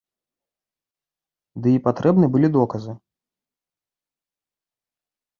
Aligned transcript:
Ды 1.65 1.73
і 1.79 1.81
патрэбны 1.87 2.25
былі 2.35 2.47
доказы. 2.57 2.91